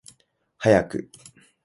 [0.63, 1.11] 早く